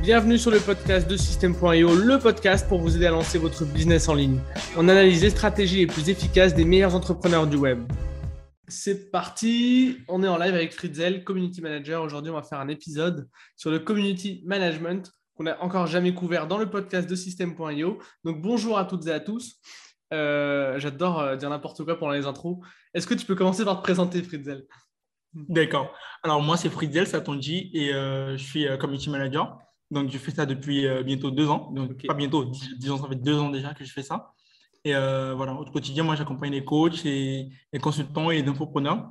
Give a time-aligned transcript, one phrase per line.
[0.00, 4.08] Bienvenue sur le podcast de System.io, le podcast pour vous aider à lancer votre business
[4.08, 4.38] en ligne.
[4.76, 7.80] On analyse les stratégies les plus efficaces des meilleurs entrepreneurs du web.
[8.68, 12.02] C'est parti, on est en live avec Fritzel, Community Manager.
[12.02, 16.46] Aujourd'hui, on va faire un épisode sur le Community Management qu'on n'a encore jamais couvert
[16.46, 17.98] dans le podcast de System.io.
[18.24, 19.56] Donc bonjour à toutes et à tous.
[20.14, 22.58] Euh, j'adore euh, dire n'importe quoi pendant les intros.
[22.94, 24.64] Est-ce que tu peux commencer par te présenter, Fritzel?
[25.34, 25.92] D'accord.
[26.22, 29.58] Alors, moi, c'est Fritzel Satonji et euh, je suis community manager.
[29.90, 31.70] Donc, je fais ça depuis bientôt deux ans.
[31.72, 34.32] Donc, pas bientôt, disons, ça fait deux ans déjà que je fais ça.
[34.84, 39.10] Et voilà, au quotidien, moi, j'accompagne les coachs, et les consultants et les entrepreneurs.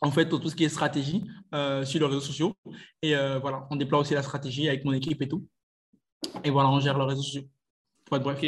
[0.00, 1.24] En fait, tout ce qui est stratégie
[1.84, 2.54] sur les réseaux sociaux.
[3.02, 5.46] Et voilà, on déploie aussi la stratégie avec mon équipe et tout.
[6.44, 7.44] Et voilà, on gère les réseaux sociaux.
[8.06, 8.40] Pour bref.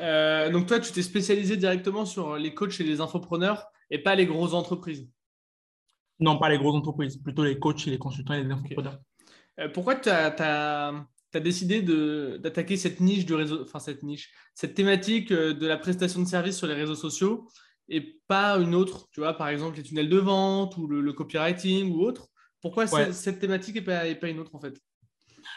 [0.00, 4.14] Euh, donc toi, tu t'es spécialisé directement sur les coachs et les infopreneurs et pas
[4.14, 5.08] les grosses entreprises?
[6.20, 8.94] Non, pas les grosses entreprises, plutôt les coachs et les consultants et les infopreneurs.
[8.94, 8.98] Euh,
[9.72, 11.82] pourquoi tu as, décidé
[12.38, 16.26] d'attaquer cette niche du réseau, enfin cette niche, cette thématique euh, de la prestation de
[16.26, 17.48] services sur les réseaux sociaux
[17.88, 21.92] et pas une autre, tu vois, par exemple les tunnels de vente ou le, copywriting
[21.92, 22.28] ou autre?
[22.60, 24.78] Pourquoi cette, thématique et pas, et pas une autre en fait?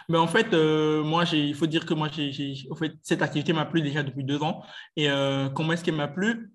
[0.08, 3.66] Mais en fait, euh, moi, il faut dire que moi, j'ai, fait, cette activité m'a
[3.66, 4.64] plu déjà depuis deux ans.
[4.96, 6.52] Et euh, comment est-ce qu'elle m'a plu?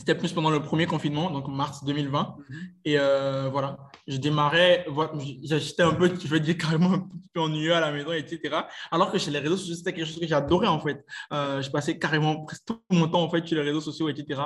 [0.00, 2.36] C'était plus pendant le premier confinement, donc mars 2020.
[2.48, 2.56] Mhm.
[2.86, 3.76] Et euh, voilà,
[4.08, 4.86] je démarrais,
[5.42, 8.62] j'étais un peu, je veux dire, carrément un petit peu ennuyeux à la maison, etc.
[8.90, 11.04] Alors que chez les réseaux sociaux, c'était quelque chose que j'adorais en fait.
[11.34, 14.40] Euh, je passais carrément presque tout mon temps en fait sur les réseaux sociaux, etc.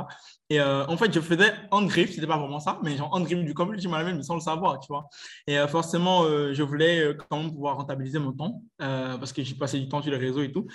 [0.50, 3.20] Et euh, en fait, je faisais en griffe, c'était pas vraiment ça, mais genre en
[3.20, 5.08] griffe du community management, mais sans le savoir, tu vois.
[5.46, 9.88] Et forcément, je voulais quand même pouvoir rentabiliser mon temps parce que j'ai passé du
[9.88, 10.66] temps sur les réseaux et tout.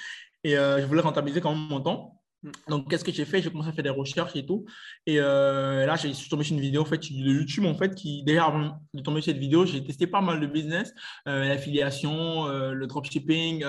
[0.46, 2.19] Et je voulais rentabiliser quand même mon temps.
[2.44, 2.52] Mm.
[2.70, 3.42] Donc, qu'est-ce que j'ai fait?
[3.42, 4.66] J'ai commencé à faire des recherches et tout.
[5.06, 8.24] Et euh, là, j'ai tombé sur une vidéo en fait, de YouTube, en fait, qui,
[8.24, 10.94] déjà avant de tomber sur cette vidéo, j'ai testé pas mal de business,
[11.28, 13.64] euh, l'affiliation, euh, le dropshipping,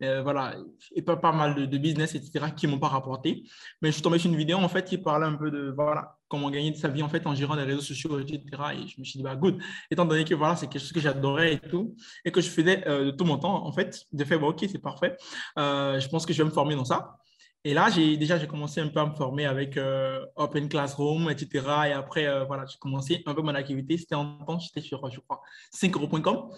[0.00, 0.56] voilà,
[0.94, 3.44] et pas, pas mal de, business, etc., qui ne m'ont pas rapporté.
[3.82, 6.16] Mais je suis tombé sur une vidéo, en fait, qui parlait un peu de, voilà,
[6.28, 8.40] comment gagner de sa vie, en fait, en gérant les réseaux sociaux, etc.
[8.74, 9.60] Et je me suis dit, bah, good.
[9.90, 12.78] Étant donné que, voilà, c'est quelque chose que j'adorais et tout, et que je faisais
[12.78, 15.16] de tout mon temps, en fait, de faire, bah, OK, c'est parfait.
[15.56, 17.18] je pense que je vais me former dans ça.
[17.66, 21.28] Et là, j'ai déjà j'ai commencé un peu à me former avec euh, Open Classroom,
[21.30, 21.66] etc.
[21.88, 23.98] Et après, euh, voilà, j'ai commencé un peu mon activité.
[23.98, 25.42] C'était en temps, j'étais sur, je crois,
[25.74, 26.48] 5euros.com.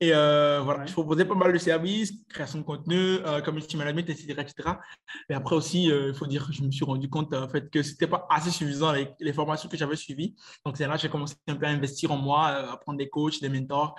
[0.00, 4.34] Et euh, voilà, je proposais pas mal de services, création de contenu, community management, etc.
[4.40, 4.70] etc.
[5.30, 7.92] Et après aussi, il faut dire je me suis rendu compte en fait, que ce
[7.92, 10.34] n'était pas assez suffisant avec les formations que j'avais suivies.
[10.64, 13.08] Donc, c'est là que j'ai commencé un peu à investir en moi, à prendre des
[13.08, 13.94] coachs, des mentors,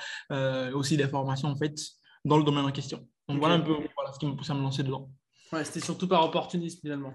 [0.73, 1.79] aussi des formations en fait,
[2.25, 3.07] dans le domaine en question.
[3.29, 5.09] Donc, voilà un peu voilà, ce qui m'a poussé à me lancer dedans.
[5.51, 7.13] Ouais, c'était surtout par opportunisme finalement.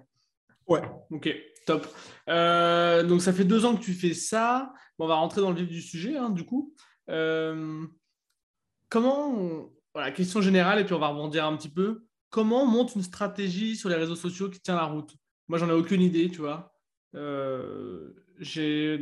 [0.66, 0.82] Ouais.
[1.10, 1.34] Ok,
[1.66, 1.86] top.
[2.28, 4.72] Euh, donc ça fait deux ans que tu fais ça.
[4.98, 6.74] on va rentrer dans le vif du sujet, hein, du coup.
[7.10, 7.84] Euh,
[8.88, 12.04] comment, voilà, question générale, et puis on va rebondir un petit peu.
[12.30, 15.14] Comment on monte une stratégie sur les réseaux sociaux qui tient la route?
[15.48, 16.72] Moi, j'en ai aucune idée, tu vois.
[17.14, 18.14] Euh,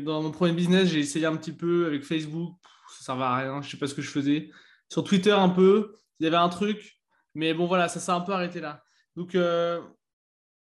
[0.05, 2.57] dans mon premier business, j'ai essayé un petit peu avec Facebook.
[2.89, 4.51] Ça ne servait à rien, je ne sais pas ce que je faisais.
[4.89, 5.95] Sur Twitter, un peu.
[6.19, 7.01] Il y avait un truc.
[7.35, 8.83] Mais bon, voilà, ça s'est un peu arrêté là.
[9.21, 9.83] Donc, euh,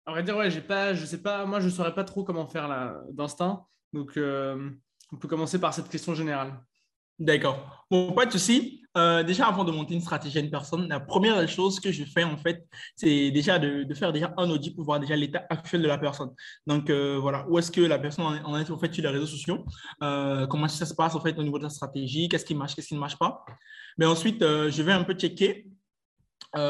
[0.06, 2.46] à vrai dire, ouais, j'ai pas, je sais pas, moi, je saurais pas trop comment
[2.46, 3.66] faire là, d'instinct.
[3.94, 4.70] Donc, euh,
[5.14, 6.60] on peut commencer par cette question générale.
[7.18, 7.86] D'accord.
[7.90, 8.84] Bon, pas de souci.
[8.98, 12.04] Euh, déjà, avant de monter une stratégie à une personne, la première chose que je
[12.04, 15.82] fais, en fait, c'est déjà de, faire déjà un audit pour voir déjà l'état actuel
[15.82, 16.32] de la personne.
[16.68, 19.64] Donc, voilà, où est-ce que la personne en est, en fait, sur les réseaux sociaux?
[20.02, 22.28] Comment ça se passe, en fait, au niveau de la stratégie?
[22.28, 23.46] Qu'est-ce qui marche Qu'est-ce qui ne marche pas?
[23.98, 25.66] Mais ensuite, je vais un peu checker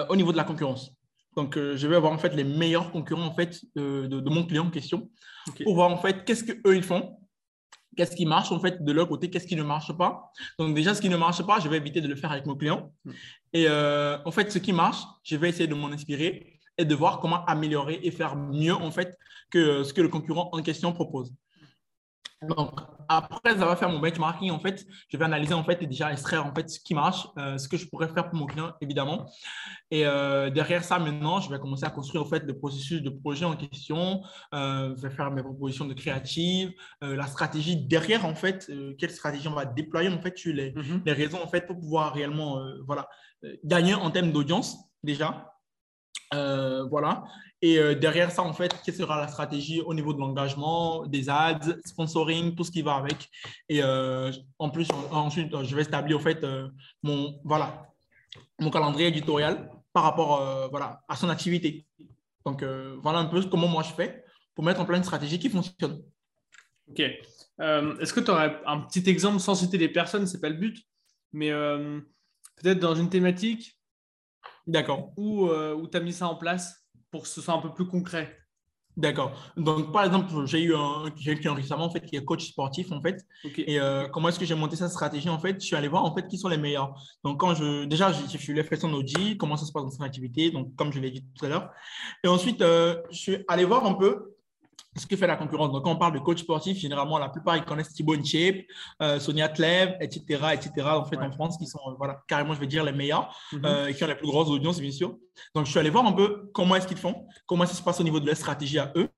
[0.07, 0.98] au niveau de la concurrence.
[1.39, 4.65] Donc, euh, je vais avoir en fait les meilleurs concurrents en fait de, mon client
[4.65, 5.09] en question
[5.63, 7.17] pour voir en fait qu'est-ce qu'eux ils font,
[7.95, 10.31] qu'est-ce qui marche en fait de leur côté, qu'est-ce qui ne marche pas.
[10.57, 12.55] Donc, déjà, ce qui ne marche pas, je vais éviter de le faire avec mon
[12.55, 12.91] client.
[13.05, 13.11] Hmm.
[13.53, 16.93] Et euh, en fait, ce qui marche, je vais essayer de m'en inspirer et de
[16.93, 19.17] voir comment améliorer et faire mieux en fait
[19.49, 21.33] que ce que le concurrent en question propose.
[22.41, 22.71] Donc,
[23.09, 26.45] après avoir fait mon benchmarking, en fait, je vais analyser en fait et déjà extraire
[26.45, 29.29] en fait ce qui marche, euh, ce que je pourrais faire pour mon client, évidemment.
[29.91, 33.09] Et euh, derrière ça, maintenant, je vais commencer à construire en fait le processus de
[33.09, 34.21] projet en question.
[34.53, 36.71] Euh, je vais faire mes propositions de créative,
[37.01, 41.01] la stratégie derrière en fait, quelle stratégie on va déployer en fait sur les, mhm.
[41.05, 43.09] les raisons en fait pour pouvoir réellement, voilà,
[43.65, 45.55] gagner en termes d'audience déjà.
[46.31, 47.23] voilà.
[47.61, 51.29] Et euh, derrière ça, en fait, quelle sera la stratégie au niveau de l'engagement, des
[51.29, 53.29] ads, sponsoring, tout ce qui va avec.
[53.67, 56.69] Et euh, en plus, ensuite, je vais établir en fait euh,
[57.03, 57.87] mon, voilà,
[58.59, 61.85] mon calendrier éditorial par rapport voilà, à son activité.
[62.45, 62.63] Donc,
[63.01, 64.23] voilà un peu comment moi je fais
[64.53, 66.03] pour mettre en place une stratégie qui fonctionne.
[66.87, 66.99] Ok.
[66.99, 70.55] Est-ce que tu aurais un petit exemple sans citer les personnes, ce n'est pas le
[70.55, 70.77] but,
[71.33, 71.49] mais
[72.61, 73.79] peut-être dans une thématique
[74.67, 75.11] D'accord.
[75.17, 76.78] où, euh, où tu as mis ça en place?
[77.11, 78.37] Pour que ce soit un peu plus concret.
[78.97, 79.31] D'accord.
[79.55, 82.91] Donc, par exemple, j'ai eu un, j'ai eu récemment en fait, qui est coach sportif
[82.91, 83.25] en fait.
[83.55, 86.03] Et euh, comment est-ce que j'ai monté cette stratégie En fait, je suis allé voir
[86.03, 86.93] en fait qui sont les meilleurs.
[87.23, 90.03] Donc, quand je déjà, je, je faire son audit, comment ça se passe dans son
[90.03, 91.69] activité, donc comme je l'ai dit tout à l'heure.
[92.25, 94.35] Et ensuite, euh, je suis allé voir un peu
[94.97, 95.71] ce que fait la concurrence.
[95.71, 98.65] Donc, quand on parle de coach sportif, généralement, la plupart, ils connaissent Thibaut InShape,
[99.01, 101.25] euh, Sonia Tlev, etc., etc., en fait, Ouais.
[101.25, 103.65] en France, qui sont, euh, voilà, carrément, je vais dire, les meilleurs, Mhm.
[103.65, 105.15] euh, et qui ont les plus grosses audiences, bien sûr.
[105.53, 107.99] Donc, je suis allé voir un peu comment est-ce qu'ils font, comment ça se passe
[107.99, 109.09] au niveau de leur stratégie à eux.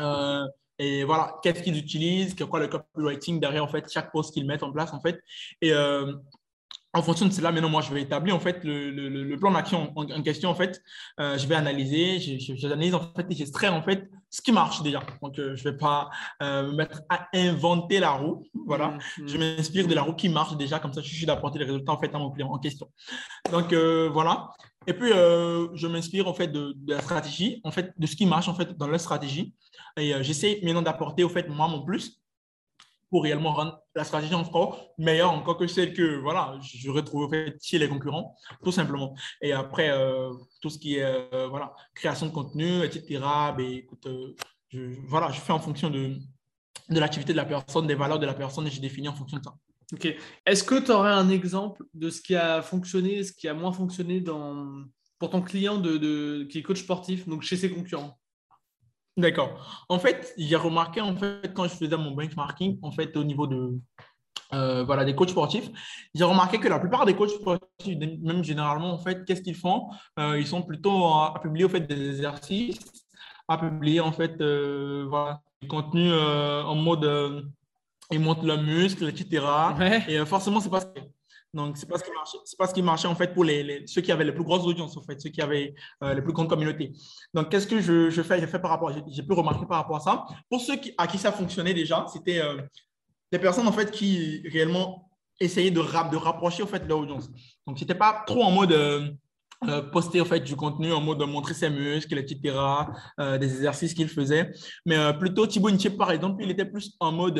[0.00, 0.46] Euh,
[0.78, 4.46] et voilà, qu'est-ce qu'ils utilisent, que quoi le copywriting derrière, en fait, chaque post qu'ils
[4.46, 5.20] mettent en place, en fait.
[5.60, 5.72] Et
[6.92, 9.52] en fonction de cela, maintenant, moi, je vais établir, en fait, le, le- le- plan
[9.52, 10.82] d'action en, en question, en fait.
[11.20, 14.52] Euh, je vais analyser, je- je- j'analyse, en fait, et j'extrais, en fait, ce qui
[14.52, 15.02] marche déjà.
[15.20, 16.08] Donc, euh, je ne vais pas
[16.42, 18.44] euh, me mettre à inventer la roue.
[18.66, 18.98] Voilà.
[19.18, 19.28] Mhm.
[19.28, 21.92] Je m'inspire de la roue qui marche déjà, comme ça je suis d'apporter les résultats
[21.92, 22.88] en fait à mon client en question.
[23.50, 24.50] Donc euh, voilà.
[24.86, 28.24] Et puis je m'inspire en fait de, de la stratégie, en fait de ce qui
[28.24, 29.52] marche en fait dans leur stratégie.
[29.98, 32.19] Et j'essaie maintenant d'apporter au fait moi mon plus
[33.10, 37.30] pour réellement rendre la stratégie encore meilleure encore que celle que voilà je retrouve en
[37.30, 39.14] fait chez les concurrents tout simplement.
[39.42, 40.30] Et après euh,
[40.62, 43.20] tout ce qui est euh, voilà création de contenu etc.
[43.56, 44.34] Ben, écoute euh,
[44.68, 46.16] je, voilà je fais en fonction de
[46.88, 49.38] de l'activité de la personne, des valeurs de la personne et je définis en fonction
[49.38, 49.54] de ça.
[49.92, 50.06] Ok.
[50.46, 53.72] Est-ce que tu aurais un exemple de ce qui a fonctionné, ce qui a moins
[53.72, 54.66] fonctionné dans...
[55.18, 58.19] pour ton client de, de- qui est coach sportif, donc chez ses concurrents?
[59.16, 59.84] D'accord.
[59.88, 63.46] En fait, j'ai remarqué en fait quand je faisais mon benchmarking en fait au niveau
[63.46, 63.78] de
[64.52, 65.68] euh, voilà des coachs sportifs,
[66.14, 69.88] j'ai remarqué que la plupart des coachs sportifs, même généralement en fait, qu'est-ce qu'ils font?
[70.18, 72.78] Euh, Ils sont plutôt à, à publier au fait des exercices,
[73.46, 77.42] à publier en fait euh, voilà du contenu euh, en mode euh,
[78.10, 79.44] ils montent leurs muscles, etc.
[79.78, 80.02] Ouais.
[80.08, 80.82] Et euh, forcément, c'est pas
[81.52, 82.38] donc c'est pas ce qui marchait.
[82.44, 84.44] C'est pas ce qui marchait en fait pour les, les- ceux qui avaient les plus
[84.44, 85.74] grosses audiences en fait, ceux qui avaient
[86.04, 86.92] euh, les plus grandes communautés.
[87.34, 89.96] Donc qu'est-ce que je, je fais J'ai fait par rapport, j'ai- pu remarquer par rapport
[89.96, 90.24] à ça.
[90.48, 92.60] Pour ceux qui, à qui ça fonctionnait déjà, c'était euh,
[93.32, 95.10] des personnes en fait qui réellement
[95.40, 97.28] essayaient de, rap- de rapprocher en fait leur audience.
[97.66, 99.10] Donc c'était pas trop en mode euh,
[99.68, 102.56] euh, poster en fait du contenu en mode de montrer ses muscles, etc.,
[103.18, 104.50] euh, des exercices qu'il faisait.
[104.86, 107.38] Mais plutôt Thibaut Inchep, par exemple, il était plus en mode,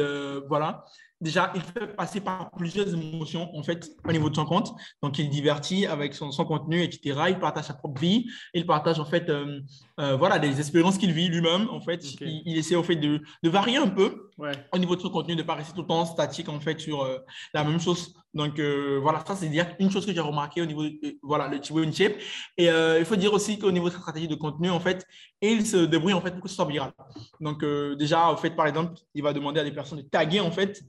[0.49, 0.85] voilà,
[1.21, 4.73] déjà, il fait passer par plusieurs émotions, en fait, au niveau de son compte.
[5.03, 7.21] Donc, il divertit avec son, son contenu, etc.
[7.29, 8.31] Il partage sa propre vie.
[8.55, 9.61] Il partage, en fait, euh,
[10.01, 11.69] euh, voilà, des expériences qu'il vit lui-même.
[11.71, 14.53] En fait, il, il essaie, fait, de, de varier un peu Ouais.
[14.73, 16.81] au niveau de son contenu, de ne pas rester tout le temps statique, en fait,
[16.81, 17.19] sur euh,
[17.53, 18.15] la même chose.
[18.33, 21.47] Donc, euh, voilà, ça, c'est dire une chose que j'ai remarqué au niveau de, voilà,
[21.47, 22.19] le Thibaut Inchep.
[22.57, 25.05] Et il faut dire aussi qu'au niveau de sa stratégie de contenu, en fait,
[25.43, 26.93] il se débrouille, en fait, pour que ce soit viral.
[27.41, 27.63] Donc,
[27.99, 30.83] déjà, en fait, par exemple, il va demander à des personnes de taguer, en fait,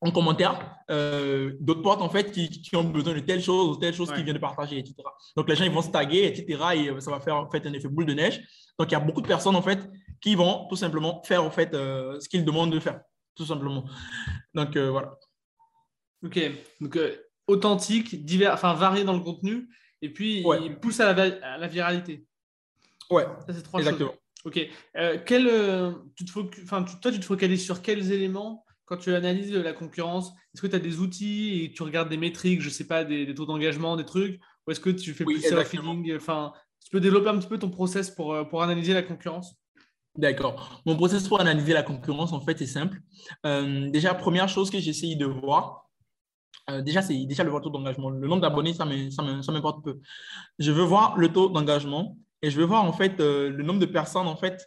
[0.00, 3.80] en commentaire euh, d'autres potes, en fait, qui, qui ont besoin de telle chose ou
[3.80, 4.14] telle chose Ouais.
[4.16, 4.94] qu'ils viennent de partager, etc.
[5.36, 6.62] Donc, les gens, ils vont se taguer, etc.
[6.76, 8.40] Et ça va faire, en fait, un effet boule de neige.
[8.78, 9.80] Donc, il y a beaucoup de personnes, en fait,
[10.20, 13.00] qui vont tout simplement faire, en fait, euh, ce qu'ils demandent de faire,
[13.34, 13.84] tout simplement.
[14.54, 15.14] Donc, euh, voilà.
[16.24, 16.38] Ok.
[16.80, 16.98] Donc
[17.46, 19.68] authentique, divers, enfin varié dans le contenu,
[20.02, 20.58] et puis Ouais.
[20.62, 22.26] il pousse à la, vi- à la viralité.
[23.10, 24.10] Ouais, Ça, c'est trois exactement.
[24.10, 24.18] choses.
[24.44, 24.68] Ok.
[25.24, 30.32] Quel, tu te toi, tu te focalises sur quels éléments quand tu analyses la concurrence
[30.54, 33.26] Est-ce que tu as des outils et tu regardes des métriques, je sais pas, des,
[33.26, 35.92] des taux d'engagement, des trucs Ou est-ce que tu fais Oui, plus exactement.
[35.92, 39.02] self-feeling Enfin, tu peux développer un petit peu ton process pour, euh, pour analyser la
[39.02, 39.54] concurrence?
[40.16, 40.80] D'accord.
[40.86, 43.00] Mon processus pour analyser la concurrence, en fait, est simple.
[43.44, 45.90] Euh, déjà, première chose que j'essaye de voir,
[46.70, 48.08] euh, déjà, c'est déjà le taux d'engagement.
[48.08, 50.00] Le nombre d'abonnés, ça ça ça m'importe peu.
[50.58, 53.80] Je veux voir le taux d'engagement et je veux voir, en fait, euh, le nombre
[53.80, 54.66] de personnes, en fait,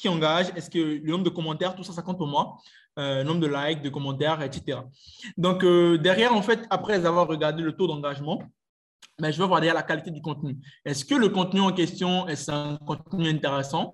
[0.00, 0.50] qui engagent.
[0.56, 2.56] Est-ce que le nombre de commentaires, tout ça, ça compte pour moi
[2.98, 4.78] Euh, Le nombre de likes, de commentaires, etc.
[5.36, 8.42] Donc, euh, derrière, en fait, après avoir regardé le taux d'engagement,
[9.20, 10.52] ben, je veux voir derrière la qualité du contenu.
[10.84, 13.84] Est-ce que le contenu en question est un contenu intéressant?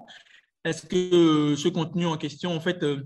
[0.65, 2.97] Est-ce que euh, ce contenu en question, en fait, euh,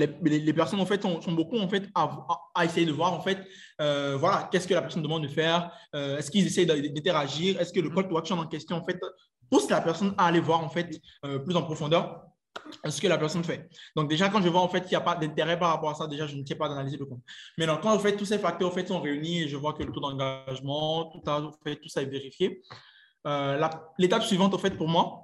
[0.00, 3.12] les, les- les personnes en fait sont, sont beaucoup en fait à, essayer de voir
[3.14, 3.38] en fait,
[3.80, 7.50] euh, voilà, qu'est-ce que la personne demande de faire, euh, est-ce qu'ils essaient de- d'interagir,
[7.60, 8.98] est-ce que le call to action en question en fait
[9.52, 10.88] pousse la personne à aller voir en fait
[11.26, 12.04] euh, plus en profondeur
[12.88, 13.68] ce que la personne fait.
[13.96, 15.94] Donc déjà quand je vois en fait qu'il n'y a pas d'intérêt par rapport à
[15.94, 17.22] ça, déjà je ne tiens pas d'analyser le compte.
[17.58, 19.82] Maintenant quand en fait tous ces facteurs en fait sont réunis et je vois que
[19.82, 22.62] le taux d'engagement, tout, a- fait, tout ça est vérifié.
[23.26, 23.68] euh,
[23.98, 25.22] L'étape suivante en fait pour moi,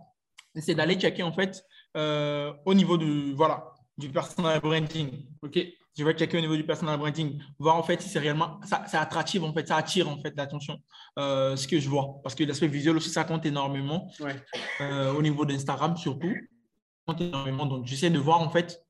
[0.57, 1.63] c'est d'aller checker en fait
[1.97, 3.57] euh, au niveau du voilà
[3.99, 5.26] du personal branding.
[5.43, 5.59] Ok?
[5.97, 8.85] Je vais checker au niveau du personal branding, voir en fait si c'est réellement ça,
[8.87, 10.78] c'est attractif en fait, ça attire en fait l'attention,
[11.19, 14.37] euh, ce que je vois, parce que l'aspect visuel aussi ça compte énormément Ouais.
[14.81, 17.67] euh, au niveau d'Instagram surtout, ça compte énormément.
[17.67, 18.81] Donc j'essaie de voir en fait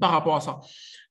[0.00, 0.60] par rapport à ça.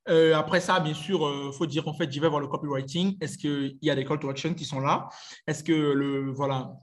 [0.09, 2.47] Euh, après ça, bien sûr, il euh, faut dire en fait, j'y vais voir le
[2.47, 3.15] copywriting.
[3.21, 5.07] Est-ce qu'il y a des call to action qui sont là?
[5.47, 6.73] Est-ce que le voilà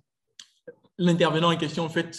[0.99, 2.17] l'intervenant en question en fait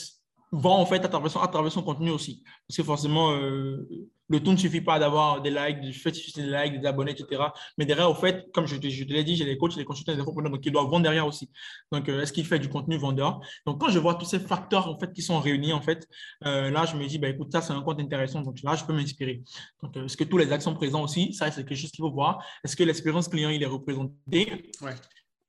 [0.52, 3.88] vend en fait à travers son, à travers son contenu aussi Parce que forcément, euh,
[4.28, 7.44] le tout ne suffit pas d'avoir des likes, du fait des likes, des abonnés, etc.
[7.78, 10.20] Mais derrière, au fait, comme je, te l'ai dit, j'ai les coachs, les consultants, les
[10.22, 11.50] entrepreneurs, donc ils doivent vendre derrière aussi.
[11.92, 13.42] Donc, euh, est-ce qu'il fait du contenu vendeur?
[13.66, 16.08] Donc, quand je vois tous ces facteurs en fait qui sont réunis, en fait,
[16.46, 18.42] euh, là, je me dis, bah, écoute, ça, c'est un compte intéressant.
[18.42, 19.44] Donc là, je peux m'inspirer.
[19.84, 21.34] Donc, est-ce que tous les actes sont présents aussi?
[21.34, 22.44] Ça, c'est quelque chose qu'il faut voir.
[22.64, 24.72] Est-ce que l'expérience client, il est représenté?
[24.82, 24.96] Ouais.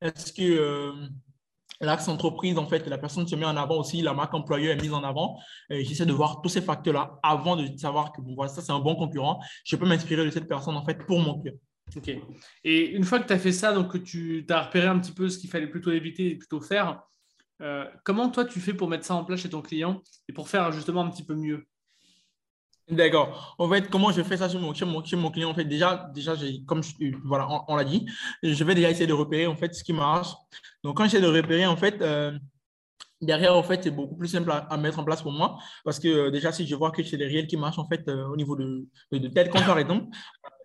[0.01, 0.93] Est-ce que
[1.83, 4.81] l'axe entreprise, en fait, la personne se met en avant aussi, la marque employeur est
[4.81, 5.39] mise en avant.
[5.69, 8.79] J'essaie de voir tous ces facteurs-là avant de savoir que bon, voilà, ça, c'est un
[8.79, 9.41] bon concurrent.
[9.65, 11.57] Je peux m'inspirer de cette personne, en fait, pour mon client.
[11.97, 12.11] OK.
[12.65, 15.13] Et une fois que tu as fait ça, donc que tu as repéré un petit
[15.13, 17.03] peu ce qu'il fallait plutôt éviter et plutôt faire,
[17.61, 20.49] euh, comment toi, tu fais pour mettre ça en place chez ton client et pour
[20.49, 21.67] faire justement un petit peu mieux?
[22.91, 23.55] D'accord.
[23.59, 25.51] En fait, comment je fais ça chez mon, mon, client?
[25.51, 26.35] En fait, déjà, déjà
[26.67, 26.83] comme
[27.25, 28.07] voilà, on, l'a dit,
[28.43, 30.31] je vais déjà essayer de repérer en fait ce qui marche.
[30.83, 32.37] Donc, quand j'essaie de repérer, en fait, euh,
[33.21, 36.09] derrière, en fait, c'est beaucoup plus simple à, mettre en place pour moi parce que
[36.09, 38.37] euh, déjà, si je vois que c'est des réels qui marchent en fait euh, au
[38.37, 40.07] niveau de, de, tel compte, par exemple,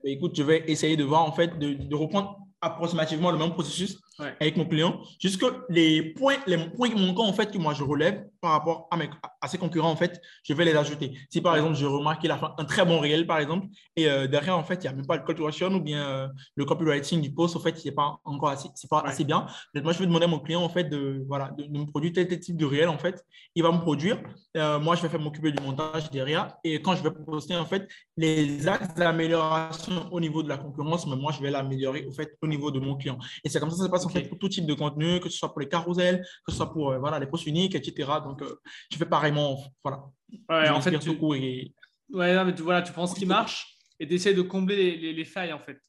[0.03, 3.99] écoute, je vais essayer de voir en fait de, de reprendre approximativement le même processus
[4.19, 8.25] avec mon client, jusque les points, les points manquants en fait que moi je relève
[8.41, 9.09] par rapport à, mes,
[9.41, 11.17] à ses concurrents en fait, je vais les ajouter.
[11.29, 14.09] Si par exemple je remarque qu'il a fait un très bon réel par exemple et
[14.09, 16.07] euh, derrière en fait il n'y a même pas le call to action ou bien
[16.07, 19.23] euh, le copywriting du post en fait il n'est pas encore assez, c'est pas assez
[19.23, 19.45] bien.
[19.75, 22.27] moi je vais demander à mon client en fait de voilà de, me produire tel,
[22.27, 23.23] tel, type de réel en fait,
[23.55, 24.19] il va me produire.
[24.55, 27.65] Euh, moi je vais faire m'occuper du montage derrière et quand je vais poster en
[27.65, 32.11] fait les axes d'amélioration au niveau de la concurrence, mais moi je vais l'améliorer au
[32.11, 33.17] fait au niveau de mon client.
[33.43, 35.37] Et c'est comme ça que ça se passe pour tout type de contenu, que ce
[35.37, 38.09] soit pour les carousels, que ce soit pour euh, voilà, les posts uniques, etc.
[38.23, 38.59] Donc, euh,
[38.91, 39.59] je fais pareillement.
[39.83, 40.03] Voilà.
[40.49, 41.11] Ouais, en fait, tu...
[41.35, 41.73] Et...
[42.11, 45.13] Ouais, mais tu, voilà, tu prends ce qui marche et tu essaies de combler les,
[45.13, 45.79] les, failles, en fait.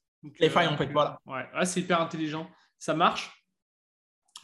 [0.40, 1.18] les failles, en fait, voilà.
[1.26, 2.48] Ouais, c'est hyper intelligent.
[2.78, 3.44] Ça marche.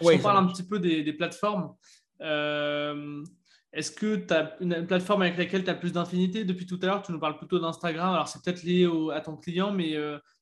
[0.00, 1.74] on parle un petit peu des, des plateformes.
[2.20, 3.24] Euh,
[3.72, 6.44] est-ce que tu as une, plateforme avec laquelle tu as plus d'infinité?
[6.44, 8.14] Depuis tout à l'heure, tu nous parles plutôt d'Instagram.
[8.14, 9.96] Alors, c'est peut-être lié à ton client, mais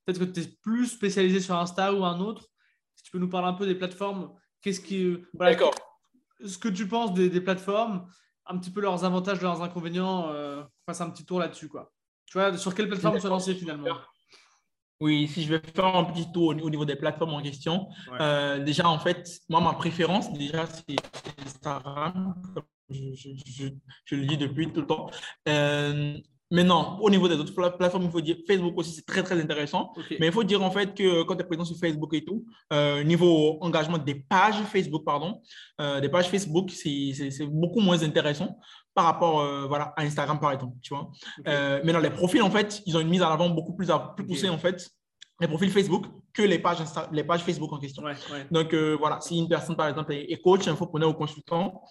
[0.04, 2.51] peut-être que tu es plus spécialisé sur Insta ou un autre
[3.12, 4.32] tu peux nous parler un peu des plateformes?
[4.62, 5.74] Qu'est-ce qui, D'accord.
[6.42, 8.06] Ce que tu penses des, plateformes,
[8.46, 10.30] un petit peu leurs avantages, leurs inconvénients.
[10.30, 11.92] Euh, fasse un petit tour là-dessus, quoi.
[12.26, 13.98] Tu vois, sur quelle plateforme se lancer finalement?
[15.00, 17.88] Oui, si je vais faire un petit tour au niveau des plateformes en question,
[18.20, 20.96] euh, déjà en fait, moi ma préférence déjà c'est
[21.44, 22.34] Instagram,
[22.88, 25.10] je, le dis depuis tout le temps.
[25.48, 26.16] Euh,
[26.52, 29.94] Maintenant, au niveau des autres plateformes, il faut dire Facebook aussi, c'est très, très intéressant.
[30.20, 32.44] Mais il faut dire en fait que quand tu es présent sur Facebook et tout,
[32.74, 35.40] euh, niveau engagement des pages Facebook, pardon,
[35.80, 38.58] euh, des pages Facebook, c'est beaucoup moins intéressant
[38.92, 40.76] par rapport euh, voilà, à Instagram, par exemple.
[40.82, 41.10] Tu vois
[41.84, 44.26] mais dans les profils, en fait, ils ont une mise en avant beaucoup plus, plus
[44.26, 44.90] poussée, en fait,
[45.40, 46.04] les profils Facebook
[46.34, 46.78] que les pages,
[47.12, 48.02] les pages Facebook en question.
[48.50, 51.82] Donc, voilà, si une personne, par exemple, est, coach, il faut prendre au consultant,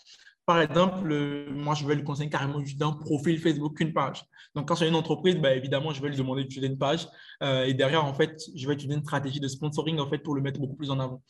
[0.45, 1.07] par exemple,
[1.51, 4.23] moi, je vais lui conseiller carrément juste d'un profil Facebook qu'une page.
[4.55, 7.07] Donc, quand c'est une entreprise, ben, évidemment, je vais lui demander d'utiliser une page.
[7.43, 10.35] Euh, et derrière, en fait, je vais utiliser une stratégie de sponsoring en fait, pour
[10.35, 11.21] le mettre beaucoup plus en avant.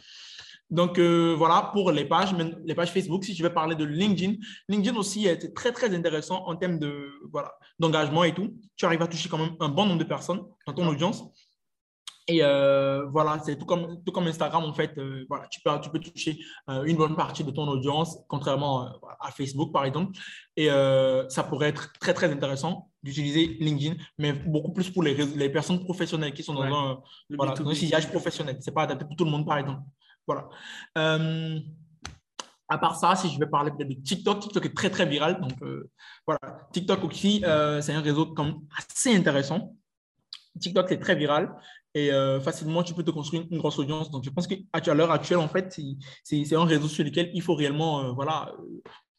[0.69, 3.25] Donc, euh, voilà pour les pages, les pages Facebook.
[3.25, 4.35] Si je vais parler de LinkedIn,
[4.69, 8.55] LinkedIn aussi est très, très intéressant en termes de, voilà, d'engagement et tout.
[8.77, 11.25] Tu arrives à toucher quand même un bon nombre de personnes dans ton audience.
[12.27, 15.71] Et euh, voilà, c'est tout comme, tout comme Instagram, en fait, euh, voilà, tu, peux,
[15.81, 20.17] tu peux toucher euh, une bonne partie de ton audience, contrairement à Facebook, par exemple.
[20.55, 20.67] Et
[21.29, 25.83] ça pourrait être très, très intéressant d'utiliser LinkedIn, mais beaucoup plus pour les, les personnes
[25.83, 28.57] professionnelles qui sont dans un, voilà, un sillage professionnel.
[28.61, 29.81] Ce n'est pas adapté pour tout le monde, par exemple.
[30.27, 30.47] Voilà.
[32.69, 35.41] à part ça, si je vais parler peut-être de TikTok, TikTok est très, très viral.
[35.41, 35.53] Donc,
[36.27, 36.69] voilà.
[36.71, 37.43] TikTok aussi,
[37.81, 39.75] c'est un réseau comme assez intéressant.
[40.59, 41.55] TikTok, c'est très viral
[41.93, 44.09] et euh, facilement, tu peux te construire une, grosse audience.
[44.11, 45.77] Donc, je pense qu'à l'heure actuelle, en fait,
[46.23, 48.53] c'est un réseau sur lequel il faut réellement euh, voilà,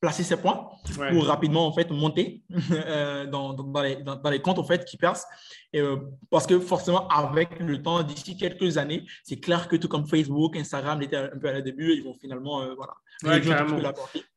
[0.00, 0.68] placer ses points
[1.10, 4.96] pour rapidement en fait, monter euh, dans, dans, les, dans, les, comptes en fait, qui
[4.96, 5.26] percent.
[5.74, 5.82] Et,
[6.30, 10.56] parce que forcément, avec le temps, d'ici quelques années, c'est clair que tout comme Facebook,
[10.56, 12.94] Instagram était un peu à la début, ils vont finalement voilà,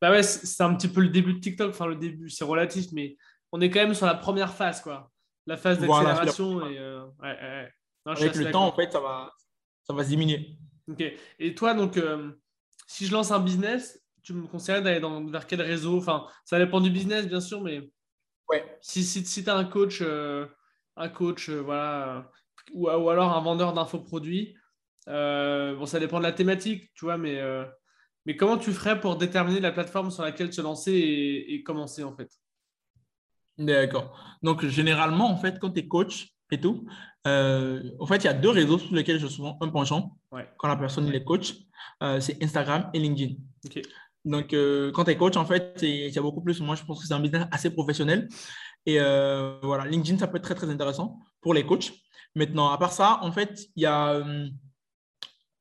[0.01, 1.69] bah ouais, c'est un petit peu le début de TikTok.
[1.69, 3.17] Enfin, le début, c'est relatif, mais
[3.51, 5.09] on est quand même sur la première phase, quoi.
[5.47, 6.67] La phase d'accélération.
[6.67, 6.79] et,
[7.23, 7.69] ouais,
[8.05, 9.31] avec le temps, en fait, ça va,
[9.83, 10.57] ça va se diminuer.
[10.87, 11.03] Ok.
[11.39, 12.31] Et toi, donc, euh,
[12.87, 15.97] si je lance un business, tu me conseillerais d'aller vers quel réseau?
[15.97, 17.81] Enfin, ça dépend du business, bien sûr, mais
[18.49, 18.77] ouais.
[18.81, 20.45] si, si, si tu as un coach, euh,
[20.95, 22.29] un coach euh, voilà,
[22.73, 24.55] ou, ou, alors un vendeur d'infoproduits,
[25.07, 27.39] bon, ça dépend de la thématique, tu vois, mais,
[28.25, 32.03] mais comment tu ferais pour déterminer la plateforme sur laquelle se lancer et, et commencer,
[32.03, 32.31] en fait?
[33.57, 34.19] D'accord.
[34.41, 36.85] Donc, généralement, en fait, quand tu es coach, et tout.
[37.27, 40.17] Euh, en fait, il y a deux réseaux sur lesquels je suis souvent un penchant
[40.57, 41.55] quand la personne est coach.
[42.03, 43.35] Euh, c'est Instagram et LinkedIn.
[44.25, 46.59] Donc, euh, quand tu es coach, en fait, il y a beaucoup plus.
[46.61, 48.27] Moi, je pense que c'est un business assez professionnel.
[48.85, 51.91] Et voilà, LinkedIn, ça peut être très, très intéressant pour les coachs.
[52.35, 54.23] Maintenant, à part ça, en fait, il y a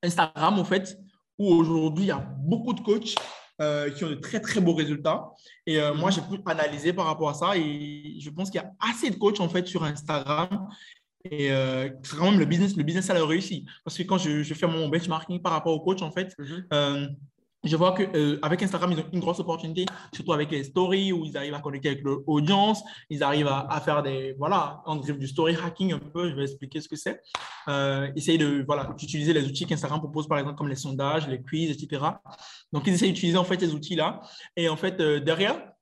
[0.03, 0.99] Instagram, en fait,
[1.39, 3.15] où aujourd'hui, il y a beaucoup de coachs
[3.61, 5.31] euh, qui ont de très, très beaux résultats.
[5.67, 8.65] Et euh, moi, j'ai pu analyser par rapport à ça et je pense qu'il y
[8.65, 10.69] a assez de coachs en fait sur Instagram.
[11.31, 13.65] Et euh, c'est quand même le business, le business, ça a réussi.
[13.85, 17.17] Parce que quand je, je, fais mon benchmarking par rapport aux coachs, en fait, mhm
[17.65, 21.13] je vois qu'avec euh, avec Instagram, ils ont une grosse opportunité, surtout avec les stories
[21.13, 24.83] où ils arrivent à connecter avec l'audience, ils arrivent à, faire des, voilà,
[25.19, 27.21] du story hacking un peu, je vais expliquer ce que c'est.
[27.69, 31.41] Euh, essayent de, voilà, d'utiliser les outils qu'Instagram propose, par exemple, comme les sondages, les
[31.41, 32.03] quiz, etc.
[32.73, 34.21] Donc, ils essayent d'utiliser, en fait, ces outils-là.
[34.57, 35.74] Et en fait, euh, derrière,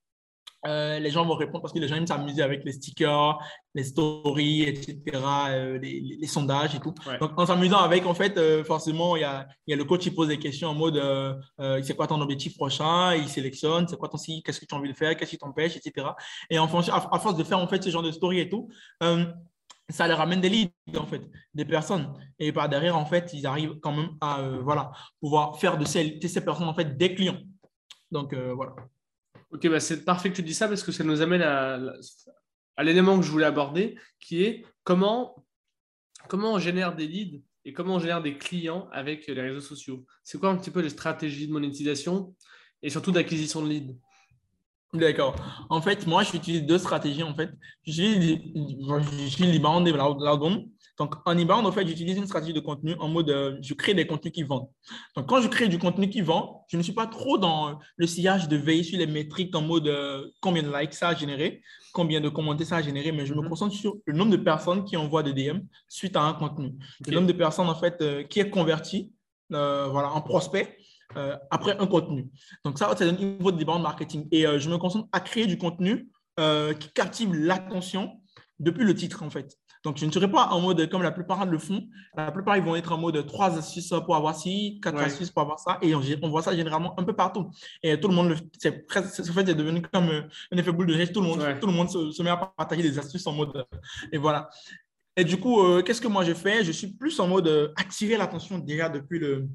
[0.66, 3.38] euh, les gens vont répondre parce que les gens aiment s'amuser avec les stickers,
[3.74, 5.00] les stories, etc.,
[5.50, 6.94] euh, les, sondages et tout.
[7.20, 10.02] Donc, en s'amusant avec, en fait, euh, forcément, il y a, y a, le coach
[10.02, 11.02] qui pose des questions en mode
[11.82, 13.14] c'est quoi ton objectif prochain?
[13.14, 15.38] Il sélectionne, c'est quoi ton si, qu'est-ce que tu as envie de faire, qu'est-ce qui
[15.38, 16.08] t'empêche, etc.
[16.48, 18.68] Et en à, force de faire, en fait, ce genre de stories et tout,
[19.88, 21.22] ça leur ramène des leads, en fait,
[21.54, 22.12] des personnes.
[22.38, 26.12] Et par derrière, en fait, ils arrivent quand même à voilà, pouvoir faire de ces,
[26.12, 27.38] de ces personnes, en fait, des clients.
[28.10, 28.74] Donc, voilà.
[29.52, 31.78] Ok, bah c'est parfait que tu dis ça parce que ça nous amène à,
[32.82, 35.44] l'élément que je voulais aborder, qui est comment,
[36.28, 40.06] comment on génère des leads et comment on génère des clients avec les réseaux sociaux.
[40.24, 42.34] C'est quoi un petit peu les stratégies de monétisation
[42.82, 43.94] et surtout d'acquisition de leads?
[44.94, 45.36] D'accord.
[45.70, 47.22] En fait, moi, j'utilise deux stratégies.
[47.22, 47.50] En fait,
[47.82, 48.40] j'utilise
[49.38, 49.92] l'inbound et.
[50.98, 53.94] Donc, en inbound, en fait, j'utilise une stratégie de contenu en mode euh, je crée
[53.94, 54.68] des contenus qui vendent.
[55.16, 58.06] Donc, quand je crée du contenu qui vend, je ne suis pas trop dans le
[58.06, 61.62] sillage de veiller sur les métriques en mode euh, combien de likes ça a généré,
[61.94, 63.48] combien de commentaires ça a généré, mais je me mhm.
[63.48, 66.74] concentre sur le nombre de personnes qui envoient des DM suite à un contenu.
[67.06, 69.12] Le nombre de personnes, en fait, euh, qui est converti
[69.50, 70.78] voilà, en prospect
[71.50, 72.30] après un contenu.
[72.64, 74.26] Donc, ça, c'est un niveau de inbound marketing.
[74.32, 78.18] Et je me concentre à créer du contenu qui captive l'attention
[78.58, 79.58] depuis le titre, en fait.
[79.84, 81.88] Donc, je ne serai pas en mode comme la plupart le font.
[82.16, 85.42] La plupart, ils vont être en mode 3 astuces pour avoir ci, 4 astuces pour
[85.42, 85.78] avoir ça.
[85.82, 87.50] Et on, voit ça généralement un peu partout.
[87.82, 91.12] Et tout le monde, c'est fait, c'est devenu comme euh, un effet boule de neige.
[91.12, 93.66] Tout le monde, tout le monde se, met à partager des astuces en mode.
[94.12, 94.48] Et voilà.
[95.16, 96.64] Et du coup, euh, qu'est-ce que moi je fais?
[96.64, 99.48] Je suis plus en mode euh, attirer l'attention déjà depuis le,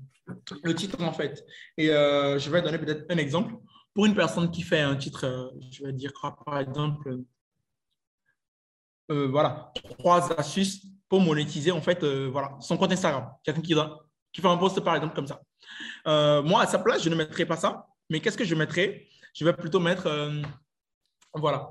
[0.64, 1.46] le, titre, en fait.
[1.78, 3.56] Et je vais donner peut-être un exemple.
[3.94, 6.12] Pour une personne qui fait un titre, je vais dire
[6.46, 7.18] par exemple,
[9.10, 13.32] euh, voilà, trois astuces pour monétiser en fait euh, voilà, son compte Instagram.
[13.44, 13.74] Quelqu'un qui,
[14.34, 15.42] qui fait un post par exemple comme ça.
[16.08, 17.88] Euh, moi, à sa place, je ne mettrai pas ça.
[18.10, 19.08] Mais qu'est-ce que je mettrai?
[19.34, 20.10] Je vais plutôt mettre,
[21.34, 21.70] voilà,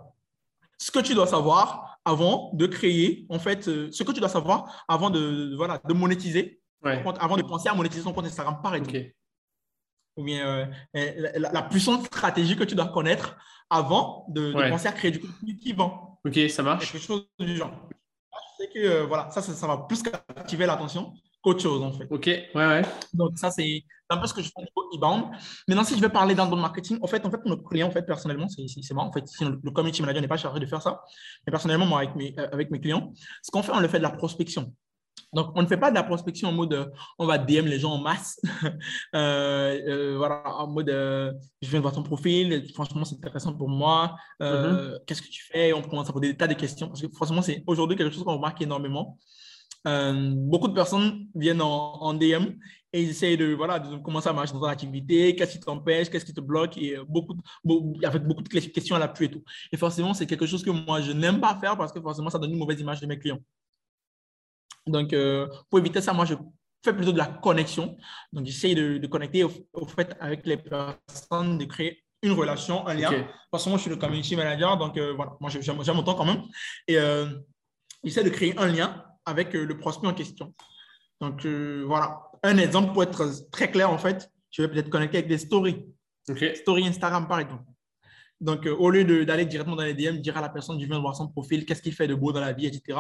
[0.79, 4.85] ce que tu dois savoir avant de créer, en fait, ce que tu dois savoir
[4.87, 9.13] avant de, voilà, de monétiser, avant de penser à monétiser son compte Instagram, par exemple.
[10.17, 13.37] Ou bien la, puissante stratégie que tu dois connaître
[13.69, 16.06] avant de, de penser à créer du contenu qui vend.
[16.27, 16.91] Ok, ça marche.
[16.91, 17.71] Quelque chose du genre.
[18.59, 22.07] Je sais que euh, voilà, ça, ça, va plus captiver l'attention qu'autre chose en fait.
[22.11, 22.83] Ok, ouais, ouais.
[23.15, 25.27] Donc ça, c'est un peu ce que je fais au e-bound.
[25.69, 27.87] Maintenant, si je vais parler d'un bon marketing, en fait, en fait, pour notre client,
[27.87, 29.05] en fait, personnellement, c'est moi.
[29.05, 31.01] En fait, si le, community manager n'est pas chargé de faire ça,
[31.47, 33.13] mais personnellement, moi, avec mes, euh, avec mes clients,
[33.43, 34.73] ce qu'on fait, on le fait de la prospection.
[35.33, 36.87] Donc, on ne fait pas de la prospection en mode euh,
[37.19, 38.41] on va DM les gens en masse.
[39.15, 43.69] Euh, euh, voilà, en mode je viens de voir ton profil, franchement, c'est intéressant pour
[43.69, 44.15] moi.
[44.41, 44.99] Mm-hmm.
[45.07, 45.73] Qu'est-ce que tu fais?
[45.73, 48.25] On commence à poser des tas de questions parce que franchement, c'est aujourd'hui quelque chose
[48.25, 49.19] qu'on remarque énormément.
[49.85, 52.47] beaucoup de personnes viennent en, DM
[52.93, 56.11] et ils essayent de, voilà, de commencer à marcher dans ton activité, qu'est-ce qui t'empêche,
[56.11, 57.37] qu'est-ce qui te bloque, et beaucoup,
[58.05, 59.43] avec beaucoup de questions à l'appui et tout.
[59.73, 62.39] Et forcément, c'est quelque chose que moi, je n'aime pas faire parce que forcément, ça
[62.39, 63.41] donne une mauvaise image de mes clients.
[64.87, 66.35] Donc, euh, pour éviter ça, moi, je
[66.85, 67.97] fais plutôt de la connexion.
[68.33, 73.11] Donc, j'essaye de, connecter au, fait avec les personnes, de créer une relation, un lien.
[73.51, 76.15] Parce que moi, je suis le community manager, donc euh, voilà, moi, j'aime mon temps
[76.15, 76.43] quand même.
[76.89, 77.27] Et euh,
[78.05, 80.55] j'essaie de créer un lien avec le prospect en question.
[81.21, 85.29] Donc, voilà, un exemple pour être très clair, en fait, je vais peut-être connecter avec
[85.29, 85.87] des stories.
[86.55, 87.65] Story Instagram, par exemple.
[88.41, 90.97] Donc, euh, au lieu d'aller directement dans les DM, dire à la personne, je viens
[90.97, 92.99] de voir son profil, qu'est-ce qu'il fait de beau dans la vie, etc.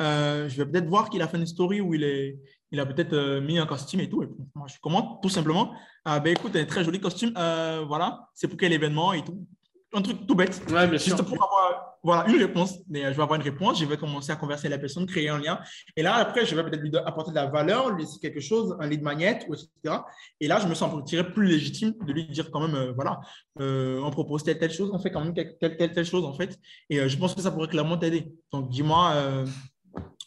[0.00, 2.34] Euh, je vais peut-être voir qu'il a fait une story où il,
[2.78, 4.22] a peut-être euh, mis un costume et tout.
[4.54, 5.72] Moi, je commente tout simplement.
[6.04, 7.32] Ah, ben écoute, un très joli costume.
[7.34, 9.46] voilà, c'est pour quel événement et tout
[9.92, 10.60] un truc tout bête.
[10.92, 12.74] juste pour avoir voilà, une réponse.
[12.88, 15.06] Mais euh, je vais avoir une réponse, je vais commencer à converser avec la personne,
[15.06, 15.58] créer un lien.
[15.96, 18.76] Et là, après, je vais peut-être lui apporter de la valeur, lui laisser quelque chose,
[18.80, 19.96] un lead magnet, etc.
[20.40, 20.92] Et là, je me sens
[21.34, 23.20] plus légitime de lui dire quand même, euh, voilà,
[23.60, 26.34] euh, on propose telle, telle chose, on fait quand même telle, telle, telle chose, en
[26.34, 26.58] fait.
[26.90, 28.32] Et je pense que ça pourrait clairement t'aider.
[28.52, 29.44] Donc, dis-moi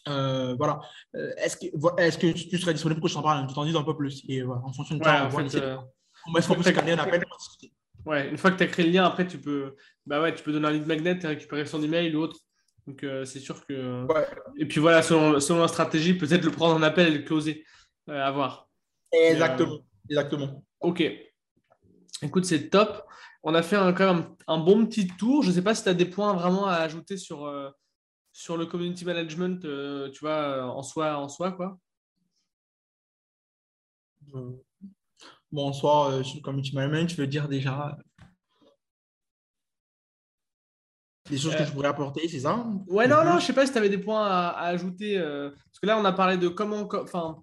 [0.08, 0.80] Euh, voilà.
[1.14, 3.46] Euh, est-ce que, est que tu serais disponible pour que je t'en parle?
[3.46, 4.22] Tu t'en dises un peu plus.
[4.28, 5.28] Et voilà, en fonction de ça,
[6.26, 7.24] on va essayer un appel
[8.06, 10.42] Ouais, une fois que tu as créé le lien, après, tu peux, bah ouais, tu
[10.42, 12.38] peux donner un lead magnet et récupérer son email ou autre.
[12.86, 14.06] Donc, c'est sûr que.
[14.58, 17.64] Et puis voilà, selon, selon la stratégie, peut-être le prendre en appel et le closer.
[18.08, 18.68] à voir.
[19.12, 19.80] Exactement.
[20.08, 20.64] Exactement.
[20.80, 21.02] Ok.
[22.22, 23.06] Écoute, c'est top.
[23.42, 25.42] On a fait un, quand même un, bon petit tour.
[25.42, 27.70] Je ne sais pas si tu as des points vraiment à ajouter sur, euh,
[28.32, 31.78] sur le community management, euh, tu vois, en soi, en soi quoi.
[35.52, 37.96] Euh, bon, en soi, sur le community management, je veux dire déjà
[41.28, 42.66] des choses que je pourrais apporter, c'est ça?
[42.88, 45.16] Ouais, non, non, je ne sais pas si tu avais des points à, à ajouter.
[45.16, 46.88] parce que là, on a parlé de comment.
[46.92, 47.36] Enfin,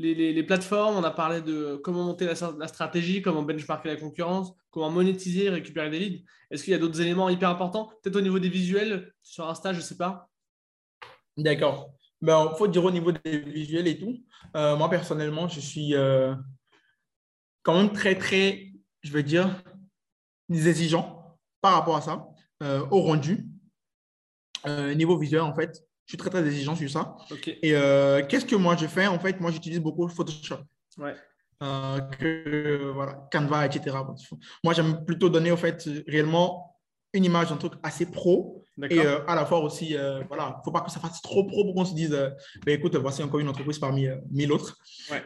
[0.00, 4.90] les, plateformes, on a parlé de comment monter la, stratégie, comment benchmarker la concurrence, comment
[4.90, 6.24] monétiser, récupérer des leads.
[6.50, 7.90] Est-ce qu'il y a d'autres éléments hyper importants?
[8.02, 10.28] Peut-être au niveau des visuels sur Insta, je ne sais pas.
[11.36, 11.92] D'accord.
[12.22, 14.22] Il ben, faut dire au niveau des visuels et tout.
[14.56, 16.34] Euh, moi, personnellement, je suis euh,
[17.62, 19.62] quand même très, très, je veux dire,
[20.50, 22.28] exigeant par rapport à ça,
[22.62, 23.46] euh, au rendu.
[24.96, 27.16] niveau visuel, en fait, je suis très, très exigeant sur ça.
[27.46, 29.06] Et euh, qu'est-ce que moi je fais?
[29.06, 30.56] En fait, moi, j'utilise beaucoup Photoshop.
[30.98, 31.14] Ouais.
[31.62, 33.96] Euh, que, voilà, Canva, etc.
[34.64, 36.76] Moi, j'aime plutôt donner, au fait, réellement
[37.12, 38.64] une image, un truc assez pro.
[38.88, 39.94] Et euh, à la fois aussi,
[40.26, 42.10] voilà, il ne faut pas que ça fasse trop pro pour qu'on se dise,
[42.66, 44.76] ben, écoute, voici encore une entreprise parmi mille autres.
[45.12, 45.22] Ouais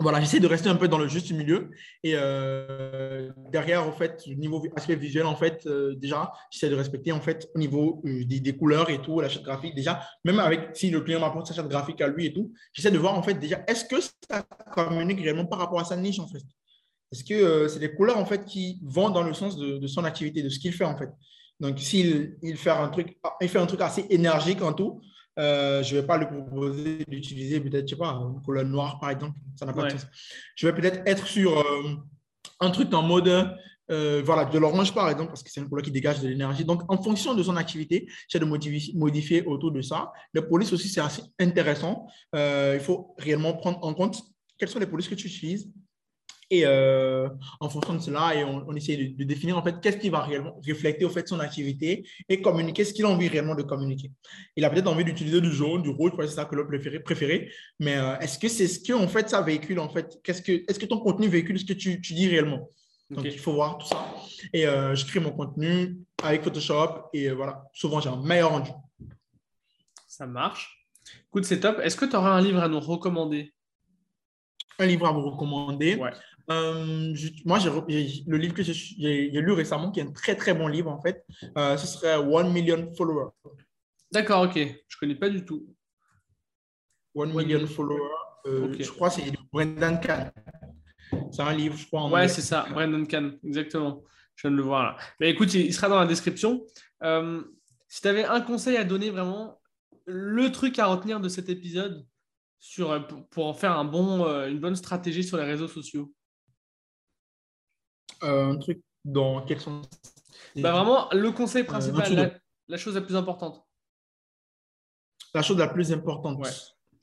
[0.00, 1.70] voilà, j'essaie de rester un peu dans le juste milieu.
[2.02, 7.12] Et euh, derrière, en fait, niveau aspect visuel, en fait, euh, déjà, j'essaie de respecter,
[7.12, 10.70] en fait, au niveau euh, des, couleurs et tout, la charte graphique, déjà, même avec
[10.74, 13.22] si le client m'apporte sa charte graphique à lui et tout, j'essaie de voir, en
[13.22, 16.42] fait, déjà, est-ce que ça communique réellement par rapport à sa niche, en fait?
[17.12, 20.42] Est-ce que c'est des couleurs, en fait, qui vont dans le sens de, son activité,
[20.42, 21.10] de ce qu'il fait, en fait?
[21.60, 25.00] Donc, s'il il fait, un truc, il fait un truc assez énergique en tout,
[25.38, 28.98] euh, je ne vais pas lui proposer d'utiliser peut-être, je sais pas, une couleur noire,
[29.00, 29.38] par exemple.
[29.56, 30.06] Ça n'a pas de sens.
[30.56, 31.96] Je vais peut-être être sur euh,
[32.60, 33.56] un truc en mode,
[33.90, 36.64] euh, voilà, de l'orange, par exemple, parce que c'est une couleur qui dégage de l'énergie.
[36.64, 40.12] Donc, en fonction de son activité, j'ai de modifier, autour de ça.
[40.32, 42.06] Les polices aussi, c'est assez intéressant.
[42.32, 44.22] il faut réellement prendre en compte
[44.56, 45.68] quelles sont les polices que tu utilises
[46.58, 47.28] et euh,
[47.60, 50.60] en fonction de cela, et on, essaie de, définir en fait qu'est-ce qui va réellement
[50.66, 54.10] refléter au fait son activité et communiquer ce qu'il a envie réellement de communiquer.
[54.56, 57.96] Il a peut-être envie d'utiliser du jaune, du rouge, c'est sa couleur préférée, préférée mais
[57.96, 60.18] euh, est-ce que c'est ce que en fait ça véhicule en fait?
[60.22, 62.68] Qu'est-ce que est-ce que ton contenu véhicule ce que tu, tu dis réellement?
[63.10, 64.14] Donc il faut voir tout ça.
[64.52, 68.70] Et euh, je crée mon contenu avec Photoshop et voilà, souvent j'ai un meilleur rendu.
[70.06, 70.88] Ça marche.
[71.28, 71.80] Écoute, c'est top.
[71.80, 73.52] Est-ce que tu auras un livre à nous recommander?
[74.78, 75.96] Un livre à vous recommander?
[75.96, 76.12] Ouais.
[76.50, 80.90] Euh, moi, le livre que j'ai lu récemment, qui est un très très bon livre
[80.90, 81.24] en fait,
[81.56, 83.30] euh, ce serait One Million Followers.
[84.12, 84.58] D'accord, ok.
[84.88, 85.66] Je connais pas du tout.
[87.14, 88.00] One, Million, Followers.
[88.46, 90.32] Euh, je crois que c'est Brendan Kahn.
[91.30, 92.02] C'est un livre, je crois.
[92.02, 94.02] En ouais, c'est ça, Brendan Kahn, exactement.
[94.34, 94.96] Je viens de le voir là.
[95.20, 96.64] Mais écoute, il sera dans la description.
[97.88, 99.60] si tu avais un conseil à donner vraiment,
[100.06, 102.04] le truc à retenir de cet épisode
[102.58, 106.12] sur, pour, en faire un bon, une bonne stratégie sur les réseaux sociaux?
[106.12, 106.23] euh,
[108.24, 109.86] un truc dans quel sens
[110.56, 113.64] bah Vraiment, le conseil euh, principal, la, chose la plus importante.
[115.34, 116.38] La chose la plus importante.
[116.38, 116.50] Ouais,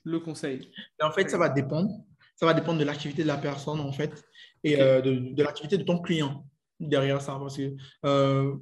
[0.04, 0.72] le conseil.
[1.02, 1.90] en fait, ça va dépendre.
[2.36, 4.24] Ça va dépendre de l'activité de la personne, en fait,
[4.64, 6.48] et euh, de, de l'activité de ton client
[6.80, 7.38] derrière ça.
[7.40, 8.58] Parce que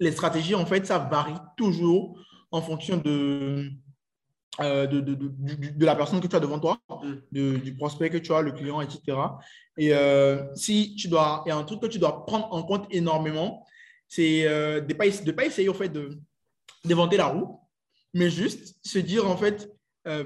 [0.00, 2.18] les stratégies, en fait, ça varie toujours
[2.50, 3.70] en fonction de,
[4.60, 6.78] euh, de, de, de, la personne que tu as devant toi,
[7.32, 7.58] mm.
[7.58, 9.16] du prospect que tu as, le client, etc.
[9.76, 12.64] Et euh, si tu dois, il y a un truc que tu dois prendre en
[12.64, 13.64] compte énormément,
[14.08, 15.92] c'est euh, de ne pas, de pas essayer au fait
[16.84, 17.60] d'inventer la roue,
[18.14, 19.70] mais juste se dire en fait,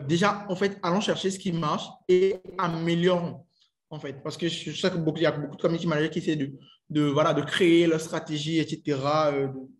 [0.06, 3.44] déjà, en fait, allons chercher ce qui marche et améliorons.
[3.90, 6.36] En fait, parce que je sais qu'il y a beaucoup de community managers qui essaient
[6.36, 6.52] de,
[6.92, 9.00] de, voilà, de créer leur stratégie, etc.,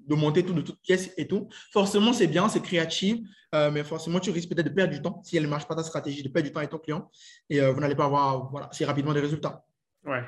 [0.06, 1.48] de, monter tout de toutes pièces et tout.
[1.72, 3.18] Forcément, c'est bien, c'est créatif,
[3.54, 5.74] euh, mais forcément, tu risques peut-être de perdre du temps si elle ne marche pas
[5.74, 7.10] ta stratégie, de perdre du temps avec ton client
[7.48, 9.64] et euh, vous n'allez pas avoir voilà, si rapidement des résultats.
[10.04, 10.22] Ouais.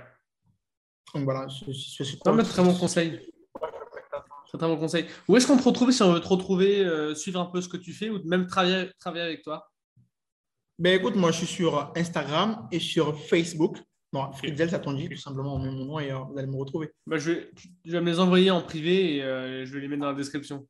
[1.15, 3.21] Donc voilà, c'est très bon conseil.
[4.51, 5.07] C'est très bon conseil.
[5.29, 7.69] Où est-ce qu'on te retrouve si on veut te retrouver, euh, suivre un peu ce
[7.69, 9.71] que tu fais ou même travailler, travailler avec toi?
[10.79, 13.79] Ben, Écoute, moi, je suis sur Instagram et sur Facebook.
[14.15, 16.93] Bon, Fritzel, ça t'en dit tout simplement, mon nom et vous allez me retrouver.
[17.05, 17.51] Bah, je, vais,
[17.85, 20.69] je vais me les envoyer en privé et je vais les mettre dans la description.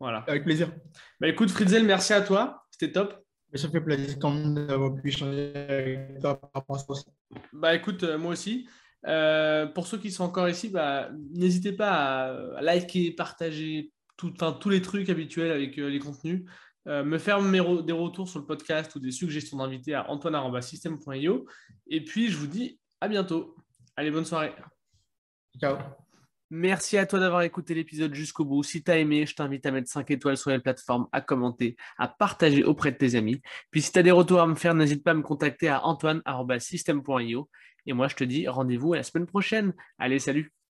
[0.00, 0.24] Voilà.
[0.26, 0.72] Avec plaisir.
[1.20, 2.66] Bah, écoute, Fritzel, merci à toi.
[2.72, 3.24] C'était top.
[3.54, 7.10] Ça fait plaisir quand même d'avoir pu échanger avec toi par rapport à ça
[7.52, 8.68] Bah écoute, euh, moi aussi.
[9.06, 14.68] Euh, pour ceux qui sont encore ici, bah, n'hésitez pas à, liker, partager tout, tous
[14.70, 16.44] les trucs habituels avec euh, les contenus.
[16.86, 21.46] Me faire des retours sur le podcast ou des suggestions d'invités à antoine.system.io.
[21.86, 23.56] Et puis, je vous dis à bientôt.
[23.96, 24.54] Allez, bonne soirée.
[25.60, 25.76] Ciao.
[26.52, 28.64] Merci à toi d'avoir écouté l'épisode jusqu'au bout.
[28.64, 31.76] Si tu as aimé, je t'invite à mettre 5 étoiles sur les plateformes, à commenter,
[31.96, 33.40] à partager auprès de tes amis.
[33.70, 35.84] Puis si tu as des retours à me faire, n'hésite pas à me contacter à
[35.84, 37.48] antoine.system.io.
[37.86, 39.74] Et moi, je te dis rendez-vous à la semaine prochaine.
[39.98, 40.52] Allez, salut